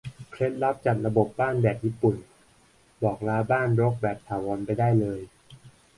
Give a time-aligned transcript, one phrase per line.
[0.31, 2.15] เคล็ดลับจัดระเบียบบ้านแบบญี่ปุ่น
[3.03, 5.19] บอกลาบ้านรกแบบถาวรไปได้เลย